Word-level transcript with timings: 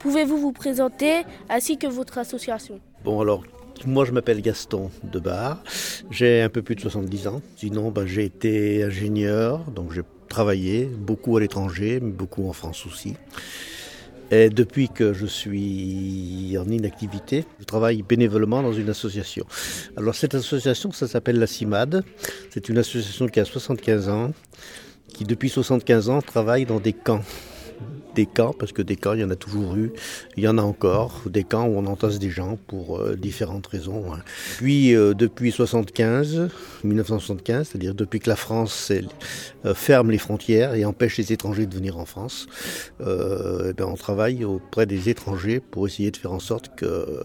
Pouvez-vous 0.00 0.38
vous 0.38 0.52
présenter 0.52 1.24
ainsi 1.50 1.76
que 1.76 1.86
votre 1.86 2.16
association? 2.16 2.80
Bon 3.04 3.20
alors, 3.20 3.44
moi 3.84 4.06
je 4.06 4.12
m'appelle 4.12 4.40
Gaston 4.40 4.90
Debar, 5.04 5.62
j'ai 6.10 6.40
un 6.40 6.48
peu 6.48 6.62
plus 6.62 6.74
de 6.74 6.80
70 6.80 7.26
ans. 7.28 7.42
Sinon, 7.56 7.90
ben, 7.90 8.06
j'ai 8.06 8.24
été 8.24 8.82
ingénieur, 8.82 9.58
donc 9.70 9.92
j'ai 9.92 10.00
travaillé 10.30 10.86
beaucoup 10.86 11.36
à 11.36 11.40
l'étranger, 11.40 12.00
mais 12.00 12.12
beaucoup 12.12 12.48
en 12.48 12.54
France 12.54 12.86
aussi. 12.86 13.14
Et 14.30 14.48
depuis 14.48 14.88
que 14.88 15.12
je 15.12 15.26
suis 15.26 16.56
en 16.58 16.66
inactivité, 16.70 17.44
je 17.58 17.64
travaille 17.66 18.00
bénévolement 18.00 18.62
dans 18.62 18.72
une 18.72 18.88
association. 18.88 19.44
Alors 19.98 20.14
cette 20.14 20.34
association, 20.34 20.92
ça 20.92 21.08
s'appelle 21.08 21.38
la 21.38 21.46
CIMAD. 21.46 22.04
C'est 22.48 22.70
une 22.70 22.78
association 22.78 23.26
qui 23.28 23.38
a 23.38 23.44
75 23.44 24.08
ans, 24.08 24.32
qui 25.08 25.24
depuis 25.24 25.50
75 25.50 26.08
ans 26.08 26.22
travaille 26.22 26.64
dans 26.64 26.80
des 26.80 26.94
camps 26.94 27.22
des 28.14 28.26
camps, 28.26 28.54
parce 28.58 28.72
que 28.72 28.82
des 28.82 28.96
camps, 28.96 29.14
il 29.14 29.20
y 29.20 29.24
en 29.24 29.30
a 29.30 29.36
toujours 29.36 29.74
eu, 29.76 29.92
il 30.36 30.44
y 30.44 30.48
en 30.48 30.58
a 30.58 30.62
encore, 30.62 31.22
des 31.26 31.44
camps 31.44 31.66
où 31.66 31.76
on 31.76 31.86
entasse 31.86 32.18
des 32.18 32.30
gens 32.30 32.58
pour 32.66 32.98
euh, 32.98 33.16
différentes 33.16 33.66
raisons. 33.66 34.12
Hein. 34.12 34.20
Puis, 34.58 34.94
euh, 34.94 35.14
depuis 35.14 35.52
75, 35.52 36.48
1975, 36.84 37.68
c'est-à-dire 37.68 37.94
depuis 37.94 38.20
que 38.20 38.28
la 38.28 38.36
France 38.36 38.92
euh, 39.64 39.74
ferme 39.74 40.10
les 40.10 40.18
frontières 40.18 40.74
et 40.74 40.84
empêche 40.84 41.18
les 41.18 41.32
étrangers 41.32 41.66
de 41.66 41.74
venir 41.74 41.98
en 41.98 42.04
France, 42.04 42.46
eh 43.00 43.72
ben, 43.76 43.86
on 43.86 43.96
travaille 43.96 44.44
auprès 44.44 44.86
des 44.86 45.08
étrangers 45.08 45.60
pour 45.60 45.86
essayer 45.86 46.10
de 46.10 46.16
faire 46.16 46.32
en 46.32 46.40
sorte 46.40 46.74
que 46.76 47.22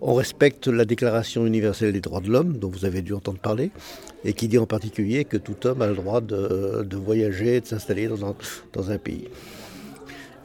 on 0.00 0.14
respecte 0.14 0.68
la 0.68 0.84
Déclaration 0.84 1.46
universelle 1.46 1.92
des 1.92 2.00
droits 2.00 2.20
de 2.20 2.30
l'homme, 2.30 2.56
dont 2.58 2.68
vous 2.68 2.84
avez 2.84 3.02
dû 3.02 3.12
entendre 3.12 3.38
parler, 3.38 3.70
et 4.24 4.32
qui 4.32 4.48
dit 4.48 4.58
en 4.58 4.66
particulier 4.66 5.24
que 5.24 5.36
tout 5.36 5.66
homme 5.66 5.82
a 5.82 5.86
le 5.86 5.94
droit 5.94 6.20
de, 6.20 6.96
voyager 6.96 7.56
et 7.56 7.60
de 7.60 7.66
s'installer 7.66 8.08
dans 8.08 8.90
un 8.90 8.98
pays 8.98 9.28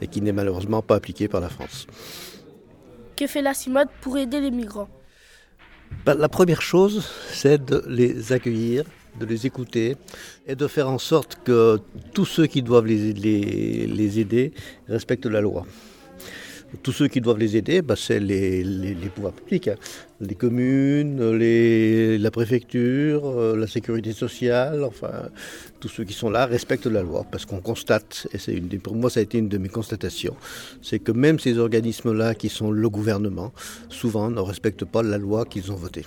et 0.02 0.08
qui 0.08 0.20
n'est 0.20 0.32
malheureusement 0.32 0.82
pas 0.82 0.96
appliqué 0.96 1.28
par 1.28 1.40
la 1.40 1.48
France. 1.48 1.86
Que 3.16 3.26
fait 3.26 3.42
la 3.42 3.54
CIMAD 3.54 3.88
pour 4.00 4.18
aider 4.18 4.40
les 4.40 4.50
migrants? 4.50 4.88
Ben, 6.04 6.14
La 6.14 6.28
première 6.28 6.60
chose, 6.60 7.06
c'est 7.30 7.64
de 7.64 7.84
les 7.88 8.32
accueillir, 8.32 8.84
de 9.20 9.26
les 9.26 9.46
écouter 9.46 9.96
et 10.46 10.56
de 10.56 10.66
faire 10.66 10.88
en 10.88 10.98
sorte 10.98 11.38
que 11.44 11.78
tous 12.12 12.24
ceux 12.24 12.46
qui 12.46 12.62
doivent 12.62 12.86
les, 12.86 13.12
les 13.86 14.18
aider 14.18 14.52
respectent 14.88 15.26
la 15.26 15.40
loi 15.40 15.64
tous 16.82 16.92
ceux 16.92 17.08
qui 17.08 17.20
doivent 17.20 17.38
les 17.38 17.56
aider, 17.56 17.82
bah, 17.82 17.94
c'est 17.96 18.20
les, 18.20 18.94
pouvoirs 19.14 19.32
publics, 19.32 19.68
hein. 19.68 19.76
les 20.20 20.34
communes, 20.34 21.20
la 22.16 22.30
préfecture, 22.30 23.26
euh, 23.26 23.56
la 23.56 23.66
sécurité 23.66 24.12
sociale, 24.12 24.84
enfin, 24.84 25.28
tous 25.80 25.88
ceux 25.88 26.04
qui 26.04 26.12
sont 26.12 26.30
là 26.30 26.46
respectent 26.46 26.86
la 26.86 27.02
loi, 27.02 27.26
parce 27.30 27.44
qu'on 27.44 27.60
constate, 27.60 28.26
et 28.32 28.38
c'est 28.38 28.54
pour 28.78 28.94
moi 28.94 29.10
ça 29.10 29.20
a 29.20 29.22
été 29.22 29.38
une 29.38 29.48
de 29.48 29.58
mes 29.58 29.68
constatations, 29.68 30.36
c'est 30.80 30.98
que 30.98 31.12
même 31.12 31.38
ces 31.38 31.58
organismes-là 31.58 32.34
qui 32.34 32.48
sont 32.48 32.70
le 32.70 32.88
gouvernement, 32.88 33.52
souvent 33.88 34.30
ne 34.30 34.40
respectent 34.40 34.84
pas 34.84 35.02
la 35.02 35.18
loi 35.18 35.44
qu'ils 35.44 35.72
ont 35.72 35.76
votée. 35.76 36.04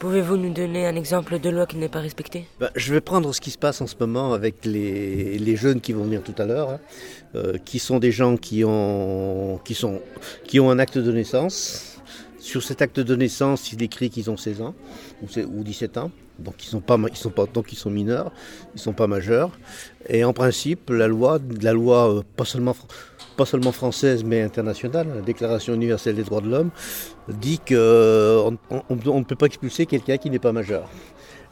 Pouvez-vous 0.00 0.38
nous 0.38 0.54
donner 0.54 0.86
un 0.86 0.96
exemple 0.96 1.38
de 1.38 1.50
loi 1.50 1.66
qui 1.66 1.76
n'est 1.76 1.90
pas 1.90 2.00
respectée 2.00 2.46
bah, 2.58 2.70
Je 2.74 2.94
vais 2.94 3.02
prendre 3.02 3.34
ce 3.34 3.40
qui 3.42 3.50
se 3.50 3.58
passe 3.58 3.82
en 3.82 3.86
ce 3.86 3.96
moment 4.00 4.32
avec 4.32 4.64
les, 4.64 5.56
jeunes 5.56 5.82
qui 5.82 5.92
vont 5.92 6.04
venir 6.04 6.22
tout 6.22 6.34
à 6.38 6.46
l'heure, 6.46 6.70
hein, 6.70 6.80
euh, 7.34 7.58
qui 7.66 7.78
sont 7.78 7.98
des 7.98 8.10
gens 8.10 8.38
qui 8.38 8.64
ont, 8.64 9.60
qui, 9.62 10.58
ont 10.58 10.70
un 10.70 10.78
acte 10.78 10.96
de 10.96 11.12
naissance. 11.12 11.99
Sur 12.40 12.62
cet 12.62 12.82
acte 12.82 13.00
de 13.00 13.14
naissance, 13.14 13.72
il 13.72 13.82
écrit 13.82 14.10
qu'ils 14.10 14.30
ont 14.30 14.36
16 14.36 14.62
ans 14.62 14.74
ou, 15.22 15.26
ou 15.38 15.62
17 15.62 15.98
ans. 15.98 16.10
Donc 16.40 16.54
ils 16.64 16.68
sont 16.68 16.80
pas, 16.80 16.98
ils 17.08 17.16
sont 17.16 17.30
pas, 17.30 17.44
donc 17.46 17.72
ils 17.72 17.76
sont 17.76 17.90
mineurs, 17.90 18.32
ils 18.74 18.80
sont 18.80 18.94
pas 18.94 19.06
majeurs. 19.06 19.50
Et 20.08 20.24
en 20.24 20.32
principe, 20.32 20.90
la 20.90 21.06
loi, 21.06 21.38
la 21.60 21.72
loi 21.72 22.16
euh, 22.16 22.22
pas 22.36 22.44
seulement 22.44 23.72
française 23.72 24.24
mais 24.24 24.40
internationale, 24.40 25.06
la 25.16 25.20
Déclaration 25.20 25.74
universelle 25.74 26.16
des 26.16 26.24
droits 26.24 26.40
de 26.40 26.48
l'homme, 26.48 26.70
dit 27.28 27.58
qu'on 27.58 27.74
euh, 27.74 28.50
on, 28.88 29.18
ne 29.18 29.24
peut 29.24 29.36
pas 29.36 29.46
expulser 29.46 29.86
quelqu'un 29.86 30.16
qui 30.16 30.30
n'est 30.30 30.38
pas 30.38 30.52
majeur. 30.52 30.88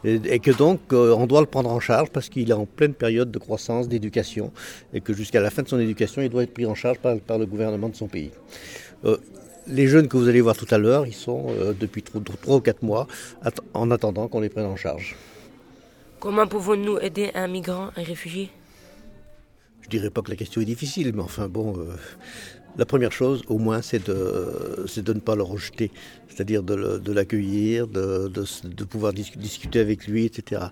Et, 0.04 0.38
que 0.38 0.52
donc 0.52 0.80
euh, 0.92 1.12
on 1.12 1.26
doit 1.26 1.40
le 1.40 1.46
prendre 1.46 1.70
en 1.70 1.80
charge 1.80 2.10
parce 2.10 2.28
qu'il 2.28 2.48
est 2.50 2.54
en 2.54 2.66
pleine 2.66 2.94
période 2.94 3.32
de 3.32 3.38
croissance, 3.38 3.88
d'éducation, 3.88 4.52
et 4.94 5.00
que 5.00 5.12
jusqu'à 5.12 5.40
la 5.40 5.50
fin 5.50 5.62
de 5.62 5.68
son 5.68 5.80
éducation, 5.80 6.22
il 6.22 6.30
doit 6.30 6.44
être 6.44 6.54
pris 6.54 6.66
en 6.66 6.76
charge 6.76 6.98
par, 6.98 7.38
le 7.38 7.46
gouvernement 7.46 7.88
de 7.88 7.96
son 7.96 8.06
pays. 8.06 8.30
Les 9.68 9.86
jeunes 9.86 10.08
que 10.08 10.16
vous 10.16 10.28
allez 10.28 10.40
voir 10.40 10.56
tout 10.56 10.66
à 10.70 10.78
l'heure, 10.78 11.06
ils 11.06 11.14
sont 11.14 11.46
depuis 11.78 12.02
3 12.02 12.56
ou 12.56 12.60
4 12.60 12.82
mois 12.82 13.06
en 13.74 13.90
attendant 13.90 14.28
qu'on 14.28 14.40
les 14.40 14.48
prenne 14.48 14.66
en 14.66 14.76
charge. 14.76 15.16
Comment 16.20 16.48
pouvons-nous 16.48 16.98
aider 16.98 17.30
un 17.34 17.46
migrant, 17.46 17.90
un 17.96 18.02
réfugié? 18.02 18.50
Je 19.82 19.88
dirais 19.88 20.10
pas 20.10 20.20
que 20.20 20.30
la 20.30 20.36
question 20.36 20.60
est 20.60 20.64
difficile, 20.66 21.12
mais 21.14 21.22
enfin 21.22 21.48
bon, 21.48 21.78
euh, 21.78 21.94
la 22.76 22.84
première 22.84 23.12
chose, 23.12 23.42
au 23.46 23.58
moins, 23.58 23.82
c'est 23.82 24.04
de, 24.06 24.84
de 24.96 25.12
ne 25.12 25.20
pas 25.20 25.36
le 25.36 25.44
rejeter, 25.44 25.92
c'est-à-dire 26.28 26.62
de, 26.62 27.12
l'accueillir, 27.12 27.86
de, 27.86 28.28
de, 28.28 28.84
pouvoir 28.84 29.12
discuter 29.12 29.78
avec 29.78 30.06
lui, 30.08 30.24
etc. 30.24 30.62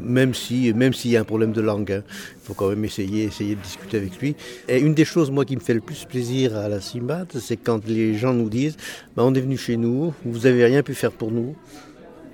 Même 0.00 0.34
si, 0.34 0.72
même 0.74 0.92
s'il 0.92 1.10
y 1.10 1.16
a 1.16 1.20
un 1.20 1.24
problème 1.24 1.52
de 1.52 1.60
langue, 1.60 1.92
hein, 1.92 2.02
il 2.06 2.46
faut 2.46 2.54
quand 2.54 2.68
même 2.68 2.84
essayer, 2.84 3.24
essayer 3.24 3.54
de 3.54 3.60
discuter 3.60 3.96
avec 3.96 4.20
lui. 4.20 4.36
Et 4.68 4.78
une 4.78 4.94
des 4.94 5.04
choses, 5.04 5.30
moi, 5.30 5.44
qui 5.44 5.56
me 5.56 5.60
fait 5.60 5.74
le 5.74 5.80
plus 5.80 6.04
plaisir 6.04 6.56
à 6.56 6.68
la 6.68 6.80
CIMAD, 6.80 7.32
c'est 7.40 7.56
quand 7.56 7.86
les 7.86 8.14
gens 8.14 8.34
nous 8.34 8.48
disent, 8.48 8.76
bah, 9.16 9.24
on 9.24 9.34
est 9.34 9.40
venu 9.40 9.56
chez 9.56 9.76
nous, 9.76 10.14
vous 10.24 10.40
n'avez 10.40 10.64
rien 10.64 10.82
pu 10.82 10.94
faire 10.94 11.12
pour 11.12 11.30
nous 11.30 11.54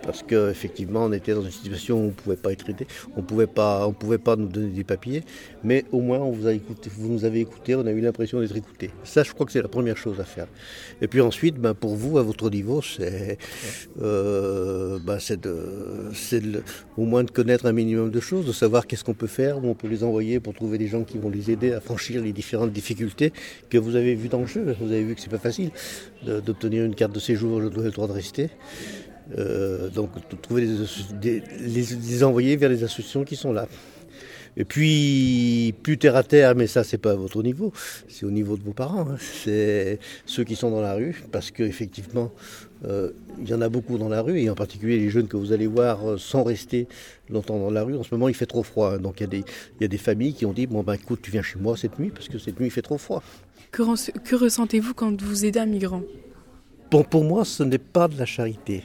parce 0.04 0.22
qu'effectivement 0.22 1.04
on 1.04 1.12
était 1.12 1.34
dans 1.34 1.42
une 1.42 1.50
situation 1.50 1.98
où 1.98 2.02
on 2.02 2.06
ne 2.06 2.10
pouvait 2.10 2.36
pas 2.36 2.52
être 2.52 2.68
aidé, 2.68 2.86
on 3.16 3.20
ne 3.20 3.26
pouvait 3.26 3.46
pas, 3.46 3.86
on 3.86 3.92
pouvait 3.92 4.18
pas 4.18 4.36
nous 4.36 4.48
donner 4.48 4.68
des 4.68 4.84
papiers, 4.84 5.22
mais 5.64 5.84
au 5.92 6.00
moins 6.00 6.18
on 6.18 6.30
vous 6.30 6.46
a 6.46 6.52
écouté, 6.52 6.90
vous 6.96 7.08
nous 7.08 7.24
avez 7.24 7.40
écouté, 7.40 7.74
on 7.74 7.86
a 7.86 7.90
eu 7.90 8.00
l'impression 8.00 8.41
d'être 8.41 8.56
écouté. 8.56 8.91
Ça, 9.04 9.22
je 9.22 9.32
crois 9.32 9.46
que 9.46 9.52
c'est 9.52 9.62
la 9.62 9.68
première 9.68 9.96
chose 9.96 10.20
à 10.20 10.24
faire. 10.24 10.46
Et 11.00 11.08
puis 11.08 11.20
ensuite, 11.20 11.56
ben, 11.56 11.74
pour 11.74 11.94
vous, 11.94 12.18
à 12.18 12.22
votre 12.22 12.50
niveau, 12.50 12.82
c'est 12.82 13.38
euh, 14.00 14.98
ben, 15.04 15.18
de, 15.30 16.62
au 16.96 17.04
moins 17.04 17.24
de 17.24 17.30
connaître 17.30 17.66
un 17.66 17.72
minimum 17.72 18.10
de 18.10 18.20
choses, 18.20 18.46
de 18.46 18.52
savoir 18.52 18.86
qu'est-ce 18.86 19.04
qu'on 19.04 19.14
peut 19.14 19.26
faire, 19.26 19.62
où 19.62 19.68
on 19.68 19.74
peut 19.74 19.88
les 19.88 20.04
envoyer 20.04 20.41
pour 20.41 20.54
trouver 20.54 20.78
des 20.78 20.88
gens 20.88 21.04
qui 21.04 21.18
vont 21.18 21.30
les 21.30 21.50
aider 21.50 21.72
à 21.72 21.80
franchir 21.80 22.22
les 22.22 22.32
différentes 22.32 22.72
difficultés 22.72 23.32
que 23.70 23.78
vous 23.78 23.96
avez 23.96 24.14
vues 24.14 24.28
dans 24.28 24.41
le 24.41 24.46
jeu. 24.46 24.74
Vous 24.80 24.92
avez 24.92 25.04
vu 25.04 25.14
que 25.14 25.20
c'est 25.20 25.30
pas 25.30 25.38
facile 25.38 25.70
d'obtenir 26.24 26.84
une 26.84 26.94
carte 26.94 27.14
de 27.14 27.20
séjour, 27.20 27.60
le 27.60 27.70
droit 27.70 28.08
de 28.08 28.12
rester. 28.12 28.50
Euh, 29.38 29.88
donc 29.88 30.10
trouver 30.43 30.69
des, 31.21 31.43
les, 31.60 32.25
envoyer 32.25 32.56
vers 32.56 32.69
les 32.69 32.84
associations 32.84 33.25
qui 33.25 33.37
sont 33.37 33.53
là. 33.53 33.66
Et 34.56 34.66
puis, 34.66 35.75
plus 35.83 35.97
terre 35.97 36.15
à 36.15 36.22
terre, 36.22 36.55
mais 36.55 36.66
ça, 36.66 36.84
c'est 36.84 36.99
pas 36.99 37.12
à 37.12 37.15
votre 37.15 37.43
niveau, 37.43 37.72
c'est 38.09 38.27
au 38.27 38.31
niveau 38.31 38.59
de 38.59 38.62
vos 38.62 38.75
parents. 38.75 39.09
Hein. 39.09 39.16
C'est 39.19 39.99
ceux 40.27 40.44
qui 40.44 40.56
sont 40.56 40.71
dans 40.71 40.83
la 40.83 40.93
rue, 40.93 41.22
parce 41.33 41.50
qu'effectivement, 41.50 42.31
euh, 42.84 43.12
il 43.41 43.49
y 43.49 43.55
en 43.55 43.62
a 43.62 43.71
beaucoup 43.71 43.97
dans 43.97 44.10
la 44.10 44.21
rue, 44.21 44.41
et 44.41 44.50
en 44.50 44.55
particulier 44.55 44.99
les 44.99 45.09
jeunes 45.09 45.27
que 45.27 45.39
vous 45.39 45.53
allez 45.53 45.66
voir 45.66 46.06
euh, 46.06 46.19
sans 46.19 46.43
rester 46.43 46.87
longtemps 47.31 47.59
dans 47.59 47.71
la 47.71 47.83
rue. 47.83 47.97
En 47.97 48.03
ce 48.03 48.15
moment, 48.15 48.28
il 48.28 48.34
fait 48.34 48.44
trop 48.44 48.62
froid. 48.62 48.93
Hein. 48.93 48.99
donc, 48.99 49.21
il 49.21 49.22
y, 49.22 49.25
a 49.25 49.43
des, 49.81 49.89
des 49.89 49.99
familles 49.99 50.34
qui 50.34 50.44
ont 50.44 50.53
dit 50.53 50.66
Bon, 50.66 50.83
ben 50.83 50.94
écoute, 50.94 51.21
tu 51.22 51.31
viens 51.31 51.43
chez 51.43 51.59
moi 51.59 51.75
cette 51.78 51.99
nuit, 51.99 52.10
parce 52.10 52.28
que 52.28 52.39
cette 52.39 52.60
nuit, 52.60 52.66
il 52.66 52.72
fait 52.72 52.83
trop 52.83 52.99
froid. 52.99 53.22
Que 53.71 54.34
ressentez-vous 54.37 54.93
quand 54.93 55.22
vous 55.22 55.47
aidez 55.47 55.60
un 55.60 55.66
migrant? 55.66 56.03
Bon, 56.92 57.04
pour 57.04 57.25
moi, 57.25 57.47
ce 57.47 57.62
n'est 57.62 57.78
pas 57.78 58.06
de 58.06 58.19
la 58.19 58.26
charité. 58.26 58.82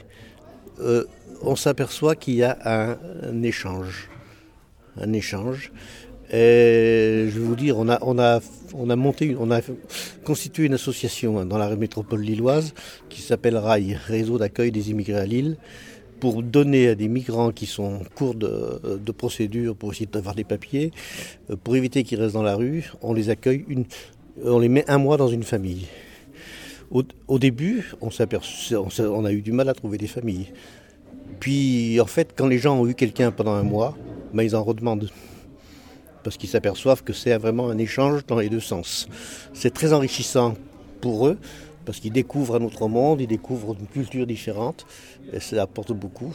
Euh, 0.80 1.04
on 1.42 1.56
s'aperçoit 1.56 2.16
qu'il 2.16 2.36
y 2.36 2.42
a 2.42 2.56
un, 2.64 3.42
échange. 3.42 4.08
Un 4.96 5.12
échange. 5.12 5.72
Et 6.32 7.26
je 7.28 7.38
vais 7.38 7.44
vous 7.44 7.54
dire, 7.54 7.76
on 7.76 7.90
a, 7.90 8.40
constitué 10.24 10.64
une 10.64 10.72
association 10.72 11.44
dans 11.44 11.58
la 11.58 11.76
métropole 11.76 12.22
lilloise 12.22 12.72
qui 13.10 13.20
s'appelle 13.20 13.58
RAI, 13.58 13.94
Réseau 13.94 14.38
d'accueil 14.38 14.72
des 14.72 14.90
immigrés 14.90 15.20
à 15.20 15.26
Lille, 15.26 15.58
pour 16.18 16.42
donner 16.42 16.88
à 16.88 16.94
des 16.94 17.08
migrants 17.08 17.52
qui 17.52 17.66
sont 17.66 18.00
en 18.00 18.04
cours 18.14 18.34
de, 18.34 19.12
procédure 19.12 19.76
pour 19.76 19.92
essayer 19.92 20.08
d'avoir 20.10 20.34
des 20.34 20.44
papiers, 20.44 20.92
euh, 21.50 21.56
pour 21.62 21.76
éviter 21.76 22.04
qu'ils 22.04 22.22
restent 22.22 22.36
dans 22.36 22.42
la 22.42 22.56
rue, 22.56 22.90
on 23.02 23.12
les 23.12 23.28
accueille, 23.28 23.66
on 24.42 24.58
les 24.60 24.70
met 24.70 24.88
un 24.88 24.96
mois 24.96 25.18
dans 25.18 25.28
une 25.28 25.42
famille. 25.42 25.84
Au, 26.90 27.38
début, 27.38 27.92
on, 28.00 29.24
a 29.24 29.32
eu 29.32 29.42
du 29.42 29.52
mal 29.52 29.68
à 29.68 29.74
trouver 29.74 29.98
des 29.98 30.06
familles. 30.06 30.52
Puis, 31.38 32.00
en 32.00 32.06
fait, 32.06 32.32
quand 32.34 32.46
les 32.46 32.58
gens 32.58 32.78
ont 32.78 32.86
eu 32.86 32.94
quelqu'un 32.94 33.30
pendant 33.30 33.52
un 33.52 33.62
mois, 33.62 33.96
ben, 34.32 34.42
ils 34.42 34.56
en 34.56 34.64
redemandent. 34.64 35.10
Parce 36.24 36.36
qu'ils 36.38 36.48
s'aperçoivent 36.48 37.02
que 37.04 37.12
c'est 37.12 37.36
vraiment 37.36 37.68
un 37.68 37.78
échange 37.78 38.24
dans 38.26 38.38
les 38.38 38.48
deux 38.48 38.60
sens. 38.60 39.06
C'est 39.52 39.72
très 39.72 39.92
enrichissant 39.92 40.54
pour 41.02 41.28
eux, 41.28 41.38
parce 41.84 42.00
qu'ils 42.00 42.12
découvrent 42.12 42.56
un 42.56 42.64
autre 42.64 42.88
monde, 42.88 43.20
ils 43.20 43.26
découvrent 43.26 43.76
une 43.78 43.86
culture 43.86 44.26
différente, 44.26 44.86
et 45.32 45.40
ça 45.40 45.62
apporte 45.62 45.92
beaucoup. 45.92 46.34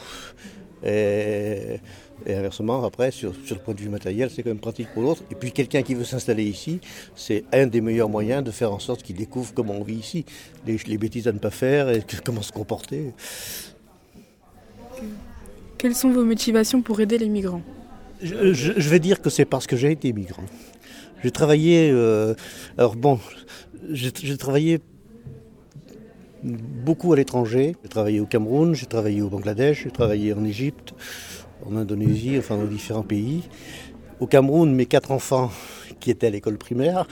Et 0.86 1.80
et 2.25 2.36
inversement, 2.36 2.84
après, 2.84 3.12
sur, 3.12 3.34
le 3.50 3.56
point 3.58 3.74
de 3.74 3.80
vue 3.80 3.90
matériel, 3.90 4.30
c'est 4.30 4.44
quand 4.44 4.50
même 4.50 4.60
pratique 4.60 4.90
pour 4.94 5.04
l'autre. 5.04 5.24
Et 5.31 5.36
puis 5.36 5.52
quelqu'un 5.52 5.81
qui 5.81 5.96
veut 5.96 6.04
s'installer 6.04 6.44
ici, 6.44 6.80
c'est 7.16 7.44
un 7.52 7.68
des 7.68 7.81
meilleurs 7.81 8.10
moyens 8.10 8.44
de 8.44 8.52
faire 8.52 8.72
en 8.72 8.80
sorte 8.80 9.04
qu'il 9.04 9.16
découvre 9.16 9.54
comment 9.54 9.74
on 9.74 9.84
vit 9.84 9.96
ici, 9.96 10.25
les, 10.66 10.98
bêtises 10.98 11.28
à 11.28 11.31
ne 11.31 11.40
pas 11.40 11.52
faire 11.52 11.90
et 11.90 12.04
comment 12.24 12.42
se 12.42 12.52
comporter. 12.52 13.14
Quelles 15.78 15.96
sont 15.96 16.12
vos 16.12 16.24
motivations 16.24 16.81
pour 16.81 17.00
aider 17.02 17.18
les 17.18 17.30
migrants? 17.30 17.62
Je, 18.22 18.90
vais 18.90 19.00
dire 19.00 19.22
que 19.22 19.30
c'est 19.30 19.46
parce 19.46 19.68
que 19.68 19.75
j'ai 19.75 19.92
été 19.92 20.14
migrant. 20.14 20.46
J'ai 21.24 21.31
travaillé, 21.31 21.90
euh, 21.92 22.36
alors 22.78 22.96
bon, 22.96 23.20
j'ai 23.92 24.38
travaillé 24.38 24.80
beaucoup 26.44 27.14
à 27.14 27.16
l'étranger. 27.16 27.75
J'ai 27.84 27.90
travaillé 27.90 28.20
au 28.20 28.25
Cameroun, 28.25 28.75
j'ai 28.75 28.86
travaillé 28.86 29.22
au 29.22 29.30
Bangladesh, 29.30 29.84
j'ai 29.84 29.92
travaillé 29.92 30.34
en 30.34 30.44
Égypte, 30.44 30.94
en 31.65 31.75
Indonésie, 31.75 32.36
enfin 32.38 32.57
dans 32.57 32.65
différents 32.65 33.04
pays. 33.04 33.44
Au 34.19 34.27
Cameroun, 34.27 34.74
mes 34.74 34.86
quatre 34.86 35.12
enfants 35.12 35.51
qui 36.00 36.12
étaient 36.12 36.27
à 36.27 36.30
l'école 36.30 36.57
primaire, 36.57 37.07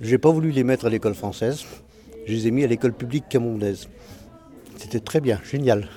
j'ai 0.00 0.18
pas 0.18 0.30
voulu 0.30 0.50
les 0.50 0.64
mettre 0.64 0.86
à 0.86 0.90
l'école 0.90 1.14
française. 1.14 1.64
Je 2.26 2.32
les 2.32 2.48
ai 2.48 2.50
mis 2.50 2.64
à 2.64 2.66
l'école 2.66 2.92
publique 2.92 3.24
camerounaise. 3.28 3.88
C'était 4.76 5.00
très 5.00 5.20
bien, 5.20 5.40
génial. 5.48 5.88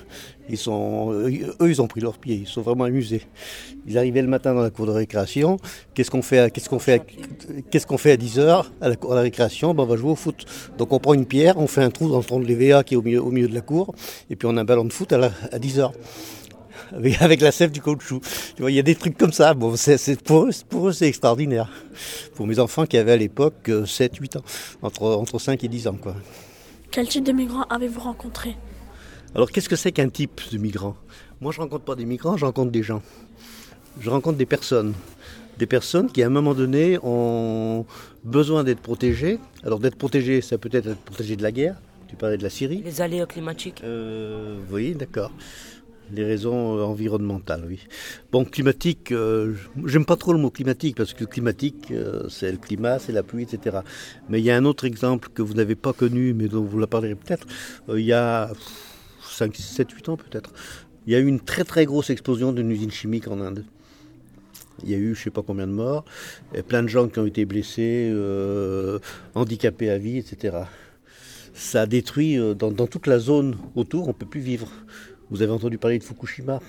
Ils 0.49 0.57
sont, 0.57 1.11
eux, 1.11 1.69
ils 1.69 1.81
ont 1.81 1.87
pris 1.87 2.01
leur 2.01 2.17
pied, 2.17 2.35
ils 2.35 2.47
sont 2.47 2.61
vraiment 2.61 2.85
amusés. 2.85 3.21
Ils 3.85 3.97
arrivaient 3.97 4.21
le 4.21 4.27
matin 4.27 4.53
dans 4.55 4.61
la 4.61 4.71
cour 4.71 4.87
de 4.87 4.91
récréation. 4.91 5.57
Qu'est-ce 5.93 6.09
qu'on 6.09 6.23
fait, 6.23 6.51
qu'est-ce 6.51 6.69
qu'on 6.69 6.79
fait, 6.79 7.03
qu'est-ce 7.69 7.85
qu'on 7.85 7.97
fait 7.99 8.13
à 8.13 8.17
10 8.17 8.39
h 8.39 8.65
à 8.81 8.89
la, 8.89 8.95
à 8.95 9.15
la 9.15 9.21
récréation? 9.21 9.73
Ben, 9.75 9.83
On 9.83 9.85
va 9.85 9.95
jouer 9.95 10.11
au 10.11 10.15
foot. 10.15 10.45
Donc 10.77 10.91
on 10.91 10.99
prend 10.99 11.13
une 11.13 11.27
pierre, 11.27 11.57
on 11.57 11.67
fait 11.67 11.83
un 11.83 11.91
trou 11.91 12.09
dans 12.09 12.17
le 12.17 12.23
tronc 12.23 12.39
de 12.39 12.45
l'EVA 12.45 12.83
qui 12.83 12.95
est 12.95 12.97
au 12.97 13.03
milieu, 13.03 13.21
au 13.21 13.31
milieu 13.31 13.47
de 13.47 13.53
la 13.53 13.61
cour, 13.61 13.93
et 14.29 14.35
puis 14.35 14.47
on 14.47 14.57
a 14.57 14.61
un 14.61 14.65
ballon 14.65 14.85
de 14.85 14.93
foot 14.93 15.13
à, 15.13 15.31
à 15.51 15.59
10 15.59 15.79
h 15.79 15.91
avec, 16.95 17.21
avec, 17.21 17.41
la 17.41 17.51
sève 17.51 17.71
du 17.71 17.81
caoutchouc. 17.81 18.21
Tu 18.55 18.61
vois, 18.61 18.71
il 18.71 18.75
y 18.75 18.79
a 18.79 18.83
des 18.83 18.95
trucs 18.95 19.17
comme 19.17 19.33
ça. 19.33 19.53
Bon, 19.53 19.75
c'est, 19.75 20.21
pour 20.21 20.45
eux, 20.45 20.51
pour 20.69 20.89
eux 20.89 20.93
c'est 20.93 21.07
extraordinaire. 21.07 21.69
Pour 22.35 22.47
mes 22.47 22.59
enfants 22.59 22.85
qui 22.85 22.97
avaient 22.97 23.13
à 23.13 23.17
l'époque 23.17 23.71
7, 23.85 24.13
euh, 24.13 24.17
8 24.21 24.35
ans, 24.37 24.43
entre, 24.81 25.03
entre 25.03 25.39
5 25.39 25.63
et 25.63 25.67
10 25.67 25.87
ans. 25.87 25.97
Quoi. 26.01 26.15
Quel 26.91 27.07
type 27.07 27.23
de 27.23 27.31
migrants 27.31 27.65
avez-vous 27.69 28.01
rencontré 28.01 28.55
alors 29.35 29.51
qu'est-ce 29.51 29.69
que 29.69 29.75
c'est 29.75 29.91
qu'un 29.91 30.09
type 30.09 30.41
de 30.51 30.57
migrant? 30.57 30.95
Moi 31.39 31.51
je 31.51 31.61
rencontre 31.61 31.85
pas 31.85 31.95
des 31.95 32.05
migrants, 32.05 32.35
je 32.35 32.45
rencontre 32.45 32.71
des 32.71 32.81
gens. 32.81 33.03
Je 33.99 34.09
rencontre 34.09 34.37
des 34.37 34.47
personnes. 34.47 34.93
Des 35.59 35.67
personnes 35.67 36.11
qui 36.11 36.23
à 36.23 36.25
un 36.25 36.31
moment 36.31 36.55
donné 36.55 36.97
ont 37.03 37.85
besoin 38.23 38.63
d'être 38.63 38.79
protégées. 38.79 39.37
Alors 39.63 39.79
d'être 39.79 39.97
protégées, 39.97 40.41
ça 40.41 40.57
peut 40.57 40.69
être 40.71 40.87
être 40.87 41.01
protégé 41.01 41.35
de 41.35 41.43
la 41.43 41.51
guerre. 41.51 41.75
Tu 42.07 42.15
parlais 42.15 42.37
de 42.37 42.43
la 42.43 42.49
Syrie. 42.49 42.81
Les 42.83 43.01
aléas 43.01 43.27
climatiques. 43.27 43.81
Euh, 43.83 44.57
oui, 44.71 44.95
d'accord. 44.95 45.31
Les 46.11 46.23
raisons 46.23 46.81
environnementales, 46.81 47.65
oui. 47.67 47.79
Bon, 48.31 48.45
climatique, 48.45 49.11
euh, 49.11 49.53
j'aime 49.85 50.05
pas 50.05 50.15
trop 50.15 50.33
le 50.33 50.39
mot 50.39 50.49
climatique 50.49 50.97
parce 50.97 51.13
que 51.13 51.23
climatique, 51.23 51.91
euh, 51.91 52.27
c'est 52.29 52.51
le 52.51 52.57
climat, 52.57 52.97
c'est 52.99 53.11
la 53.11 53.23
pluie, 53.23 53.43
etc. 53.43 53.79
Mais 54.27 54.39
il 54.39 54.45
y 54.45 54.51
a 54.51 54.57
un 54.57 54.65
autre 54.65 54.85
exemple 54.85 55.29
que 55.33 55.41
vous 55.41 55.53
n'avez 55.53 55.75
pas 55.75 55.93
connu, 55.93 56.33
mais 56.33 56.47
dont 56.47 56.63
vous 56.63 56.79
la 56.79 56.87
parlerez 56.87 57.15
peut-être. 57.15 57.45
il 57.89 58.05
y 58.05 58.13
a 58.13 58.51
5, 59.23 59.55
7, 59.55 59.91
8 59.91 60.09
ans 60.09 60.17
peut-être, 60.17 60.51
il 61.05 61.13
y 61.13 61.15
a 61.15 61.19
eu 61.19 61.27
une 61.27 61.39
très 61.39 61.63
très 61.63 61.85
grosse 61.85 62.09
explosion 62.09 62.51
d'une 62.53 62.71
usine 62.71 62.91
chimique 62.91 63.27
en 63.27 63.39
Inde. 63.39 63.65
Il 64.83 64.89
y 64.89 64.93
a 64.93 64.97
eu 64.97 65.15
je 65.15 65.23
sais 65.23 65.29
pas 65.29 65.41
combien 65.41 65.67
de 65.67 65.71
morts, 65.71 66.05
et 66.53 66.63
plein 66.63 66.83
de 66.83 66.87
gens 66.87 67.07
qui 67.07 67.19
ont 67.19 67.25
été 67.25 67.45
blessés, 67.45 68.09
euh, 68.11 68.99
handicapés 69.35 69.89
à 69.89 69.97
vie, 69.97 70.17
etc. 70.17 70.57
Ça 71.53 71.81
a 71.81 71.85
détruit 71.85 72.37
euh, 72.37 72.53
dans, 72.53 72.87
toute 72.87 73.07
la 73.07 73.19
zone 73.19 73.57
autour, 73.75 74.05
on 74.05 74.09
ne 74.09 74.13
peut 74.13 74.25
plus 74.25 74.39
vivre. 74.39 74.69
Vous 75.31 75.41
avez 75.41 75.51
entendu 75.51 75.77
parler 75.77 75.99
de 75.99 76.03
Fukushima 76.03 76.59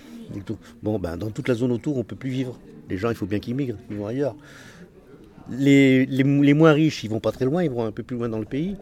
Bon, 0.83 0.99
ben, 0.99 1.17
dans 1.17 1.31
toute 1.31 1.49
la 1.49 1.55
zone 1.55 1.73
autour, 1.73 1.97
on 1.97 2.01
ne 2.01 2.05
peut 2.05 2.17
plus 2.17 2.31
vivre. 2.31 2.59
Les 2.89 2.99
gens, 2.99 3.11
il 3.11 3.17
faut 3.17 3.27
bien 3.27 3.39
qu'ils 3.39 3.55
migrent, 3.55 3.79
ils 3.91 3.97
vont 3.97 4.07
ailleurs. 4.07 4.37
Les, 5.51 6.25
moins 6.25 6.73
riches, 6.73 7.03
ils 7.03 7.11
vont 7.11 7.21
pas 7.21 7.33
très 7.33 7.45
loin, 7.45 7.65
ils 7.65 7.71
vont 7.71 7.85
un 7.85 7.93
peu 7.93 8.03
plus 8.03 8.17
loin 8.17 8.29
dans 8.29 8.39
le 8.39 8.45
pays. 8.45 8.77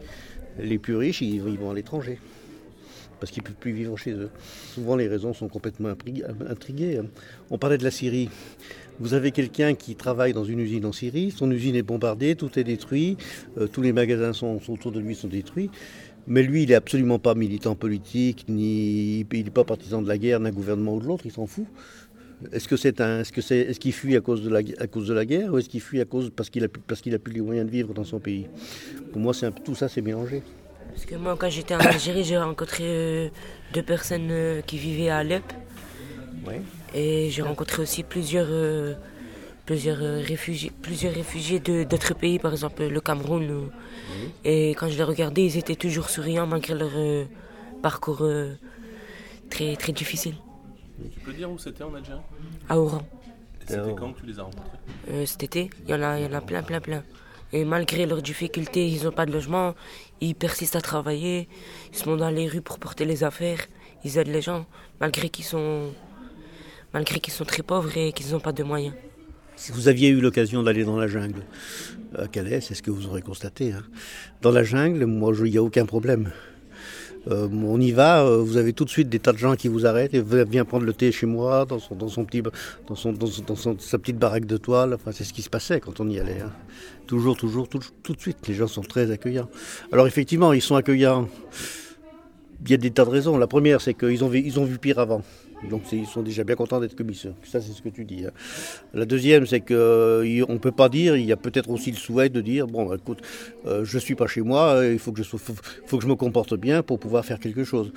Les 0.59 0.77
plus 0.77 0.95
riches, 0.95 1.21
ils 1.21 1.39
vont 1.39 1.71
à 1.71 1.73
l'étranger 1.73 2.19
parce 3.19 3.31
qu'ils 3.31 3.43
ne 3.43 3.47
peuvent 3.47 3.55
plus 3.55 3.71
vivre 3.71 3.97
chez 3.97 4.11
eux. 4.11 4.29
Souvent, 4.73 4.95
les 4.95 5.07
raisons 5.07 5.33
sont 5.33 5.47
complètement 5.47 5.89
intriguées. 6.49 7.01
On 7.49 7.57
parlait 7.57 7.77
de 7.77 7.83
la 7.83 7.91
Syrie. 7.91 8.29
Vous 8.99 9.13
avez 9.13 9.31
quelqu'un 9.31 9.75
qui 9.75 9.95
travaille 9.95 10.33
dans 10.33 10.43
une 10.43 10.59
usine 10.59 10.85
en 10.85 10.91
Syrie, 10.91 11.31
son 11.31 11.49
usine 11.51 11.75
est 11.75 11.83
bombardée, 11.83 12.35
tout 12.35 12.59
est 12.59 12.65
détruit, 12.65 13.15
euh, 13.57 13.67
tous 13.67 13.81
les 13.81 13.93
magasins 13.93 14.31
autour 14.67 14.91
de 14.91 14.99
lui 14.99 15.15
sont 15.15 15.29
détruits. 15.29 15.69
Mais 16.27 16.43
lui, 16.43 16.63
il 16.63 16.69
n'est 16.69 16.75
absolument 16.75 17.17
pas 17.17 17.33
militant 17.33 17.75
politique, 17.75 18.45
ni 18.49 19.21
il 19.21 19.43
n'est 19.43 19.49
pas 19.49 19.63
partisan 19.63 20.01
de 20.01 20.07
la 20.07 20.17
guerre, 20.17 20.41
d'un 20.41 20.51
gouvernement 20.51 20.95
ou 20.95 20.99
de 20.99 21.05
l'autre, 21.05 21.25
il 21.25 21.31
s'en 21.31 21.47
fout. 21.47 21.65
Est-ce 22.51 22.67
que 22.67 22.77
c'est 23.41 23.79
qu'il 23.79 23.93
fuit 23.93 24.15
à 24.15 24.21
cause 24.21 24.43
de 24.43 24.49
la, 24.49 25.25
guerre, 25.25 25.53
ou 25.53 25.57
est-ce 25.57 25.69
qu'il 25.69 25.81
fuit 25.81 26.01
parce 26.35 26.49
qu'il 26.49 26.63
a 26.63 27.19
plus 27.19 27.33
les 27.33 27.41
moyens 27.41 27.65
de 27.65 27.71
vivre 27.71 27.93
dans 27.93 28.03
son 28.03 28.19
pays? 28.19 28.47
Pour 29.11 29.21
moi, 29.21 29.33
tout 29.63 29.75
ça, 29.75 29.89
c'est 29.89 30.01
mélangé. 30.01 30.41
Parce 30.89 31.05
que 31.05 31.15
moi, 31.15 31.35
quand 31.37 31.49
j'étais 31.49 31.75
en 31.75 31.79
Algérie, 31.79 32.23
j'ai 32.23 32.37
rencontré 32.37 32.83
euh, 32.85 33.29
deux 33.73 33.83
personnes 33.83 34.29
euh, 34.31 34.61
qui 34.61 34.77
vivaient 34.77 35.09
à 35.09 35.17
Alep. 35.17 35.43
Et 36.93 37.29
j'ai 37.29 37.43
rencontré 37.43 37.83
aussi 37.83 38.03
plusieurs, 38.03 38.47
euh, 38.49 38.95
plusieurs, 39.65 39.99
réfugiés, 39.99 40.71
plusieurs 40.81 41.13
réfugiés 41.13 41.59
d'autres 41.59 42.15
pays, 42.15 42.39
par 42.39 42.51
exemple 42.53 42.83
le 42.83 43.01
Cameroun. 43.01 43.69
Et 44.43 44.71
quand 44.71 44.89
je 44.89 44.97
les 44.97 45.03
regardais, 45.03 45.45
ils 45.45 45.57
étaient 45.57 45.75
toujours 45.75 46.09
souriants 46.09 46.47
malgré 46.47 46.73
leur 46.73 46.91
parcours 47.83 48.27
très, 49.51 49.75
très 49.75 49.91
difficile. 49.91 50.35
Tu 51.13 51.19
peux 51.19 51.33
dire 51.33 51.51
où 51.51 51.59
c'était 51.59 51.83
en 51.83 51.93
Algérie? 51.93 52.19
À 52.67 52.79
Oran. 52.79 53.03
C'était 53.67 53.93
quand 53.95 54.13
tu 54.13 54.25
les 54.25 54.39
as 54.39 54.43
rencontrés? 54.43 55.25
Cet 55.27 55.43
été, 55.43 55.69
il 55.85 55.91
y, 55.91 55.93
en 55.93 56.01
a, 56.01 56.19
il 56.19 56.25
y 56.25 56.27
en 56.27 56.33
a 56.33 56.41
plein, 56.41 56.63
plein, 56.63 56.81
plein. 56.81 57.03
Et 57.51 57.65
malgré 57.65 58.05
leurs 58.05 58.21
difficultés, 58.21 58.87
ils 58.87 59.03
n'ont 59.05 59.11
pas 59.11 59.25
de 59.25 59.31
logement, 59.31 59.73
ils 60.21 60.35
persistent 60.35 60.75
à 60.75 60.81
travailler, 60.81 61.47
ils 61.91 61.97
se 61.97 62.05
dans 62.05 62.29
les 62.29 62.47
rues 62.47 62.61
pour 62.61 62.77
porter 62.77 63.05
les 63.05 63.23
affaires, 63.23 63.65
ils 64.03 64.17
aident 64.17 64.27
les 64.27 64.41
gens, 64.41 64.65
malgré 64.99 65.29
qu'ils 65.29 65.45
sont, 65.45 65.91
malgré 66.93 67.19
qu'ils 67.19 67.33
sont 67.33 67.45
très 67.45 67.63
pauvres 67.63 67.95
et 67.97 68.11
qu'ils 68.11 68.31
n'ont 68.31 68.39
pas 68.39 68.51
de 68.51 68.63
moyens. 68.63 68.93
Si 69.55 69.71
vous 69.71 69.87
aviez 69.87 70.09
eu 70.09 70.21
l'occasion 70.21 70.63
d'aller 70.63 70.85
dans 70.85 70.97
la 70.97 71.07
jungle 71.07 71.43
à 72.17 72.27
Calais, 72.27 72.61
c'est 72.61 72.75
ce 72.75 72.81
que 72.81 72.91
vous 72.91 73.07
aurez 73.07 73.21
constaté. 73.21 73.73
Hein. 73.73 73.83
Dans 74.41 74.51
la 74.51 74.63
jungle, 74.63 75.05
moi, 75.05 75.33
il 75.43 75.51
n'y 75.51 75.57
a 75.57 75.63
aucun 75.63 75.85
problème. 75.85 76.31
Euh, 77.27 77.47
on 77.51 77.79
y 77.81 77.91
va, 77.91 78.23
euh, 78.23 78.37
vous 78.37 78.57
avez 78.57 78.73
tout 78.73 78.85
de 78.85 78.89
suite 78.89 79.09
des 79.09 79.19
tas 79.19 79.33
de 79.33 79.37
gens 79.37 79.55
qui 79.55 79.67
vous 79.67 79.85
arrêtent 79.85 80.13
et 80.13 80.23
viens 80.23 80.65
prendre 80.65 80.85
le 80.85 80.93
thé 80.93 81.11
chez 81.11 81.25
moi, 81.25 81.65
dans 81.65 81.79
son, 81.79 82.25
petit, 82.25 82.41
dans 82.41 82.95
sa 82.95 83.97
petite 83.97 84.17
baraque 84.17 84.45
de 84.45 84.57
toile. 84.57 84.93
Enfin, 84.93 85.11
c'est 85.11 85.23
ce 85.23 85.33
qui 85.33 85.41
se 85.41 85.49
passait 85.49 85.79
quand 85.79 85.99
on 85.99 86.09
y 86.09 86.19
allait. 86.19 86.41
Hein. 86.41 86.51
Toujours, 87.07 87.35
toujours, 87.35 87.67
tout, 87.67 87.79
de 87.79 88.19
suite. 88.19 88.47
Les 88.47 88.53
gens 88.53 88.67
sont 88.67 88.81
très 88.81 89.11
accueillants. 89.11 89.49
Alors 89.91 90.07
effectivement, 90.07 90.53
ils 90.53 90.61
sont 90.61 90.75
accueillants. 90.75 91.27
Il 92.65 92.71
y 92.71 92.73
a 92.73 92.77
des 92.77 92.91
tas 92.91 93.05
de 93.05 93.09
raisons. 93.09 93.37
La 93.37 93.47
première, 93.47 93.81
c'est 93.81 93.93
qu'ils 93.93 94.11
ils 94.11 94.59
ont 94.59 94.65
vu 94.65 94.77
pire 94.77 94.99
avant. 94.99 95.23
Donc 95.67 95.91
ils 95.91 96.05
sont 96.05 96.21
déjà 96.21 96.43
bien 96.43 96.55
contents 96.55 96.79
d'être 96.79 96.95
commissaires. 96.95 97.33
Ça, 97.43 97.59
c'est 97.59 97.71
ce 97.71 97.81
que 97.81 97.89
tu 97.89 98.05
dis. 98.05 98.25
Hein. 98.25 98.31
La 98.93 99.05
deuxième, 99.05 99.45
c'est 99.45 99.59
qu'on 99.59 99.73
euh, 99.73 100.45
ne 100.47 100.57
peut 100.57 100.71
pas 100.71 100.89
dire, 100.89 101.17
il 101.17 101.25
y 101.25 101.31
a 101.31 101.37
peut-être 101.37 101.69
aussi 101.69 101.91
le 101.91 101.97
souhait 101.97 102.29
de 102.29 102.41
dire, 102.41 102.67
bon, 102.67 102.85
bah, 102.85 102.95
écoute, 102.95 103.21
euh, 103.65 103.83
je 103.83 103.97
ne 103.97 104.01
suis 104.01 104.15
pas 104.15 104.27
chez 104.27 104.41
moi, 104.41 104.81
il 104.85 104.99
faut 104.99 105.11
que, 105.11 105.21
je, 105.21 105.37
faut, 105.37 105.97
que 105.97 106.03
je 106.03 106.07
me 106.07 106.15
comporte 106.15 106.55
bien 106.55 106.81
pour 106.81 106.99
pouvoir 106.99 107.25
faire 107.25 107.39
quelque 107.39 107.63
chose, 107.63 107.91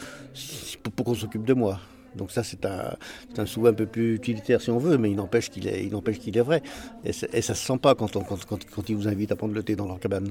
pour, 0.82 1.04
qu'on 1.04 1.14
s'occupe 1.14 1.44
de 1.44 1.54
moi. 1.54 1.78
Donc 2.16 2.30
ça, 2.30 2.42
c'est 2.42 2.66
un, 2.66 2.96
un, 3.38 3.46
souhait 3.46 3.70
un 3.70 3.74
peu 3.74 3.86
plus 3.86 4.16
utilitaire 4.16 4.60
si 4.60 4.70
on 4.70 4.78
veut, 4.78 4.98
mais 4.98 5.10
il 5.10 5.16
n'empêche 5.16 5.48
qu'il 5.48 5.66
est, 5.66 5.88
qu'il 6.18 6.36
est 6.36 6.42
vrai. 6.42 6.62
Et, 7.04 7.12
ça 7.12 7.26
ne 7.34 7.40
se 7.40 7.54
sent 7.54 7.78
pas 7.80 7.94
quand, 7.94 8.16
on, 8.16 8.22
quand, 8.22 8.38
quand, 8.46 8.88
ils 8.90 8.96
vous 8.96 9.08
invitent 9.08 9.32
à 9.32 9.36
prendre 9.36 9.54
le 9.54 9.62
thé 9.62 9.76
dans 9.76 9.86
leur 9.86 9.98
cabane. 9.98 10.28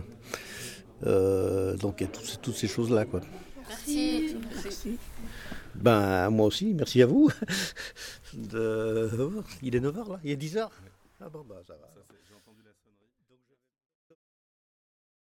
Euh, 1.07 1.75
donc 1.77 1.95
il 1.99 2.03
y 2.03 2.07
a 2.07 2.09
toutes, 2.09 2.39
toutes 2.41 2.55
ces 2.55 2.67
choses-là. 2.67 3.05
Quoi. 3.05 3.21
Merci. 3.67 4.35
Merci. 4.63 4.97
Ben, 5.75 6.29
moi 6.29 6.47
aussi, 6.47 6.73
merci 6.73 7.01
à 7.01 7.05
vous. 7.05 7.29
De... 8.33 9.09
Il 9.61 9.75
est 9.75 9.79
9h 9.79 10.11
là 10.11 10.19
Il 10.23 10.31
est 10.31 10.41
10h 10.41 10.69
Ah 11.19 11.29
bon, 11.29 11.43
bah 11.47 11.61
ça 11.67 11.73
va. 11.73 11.87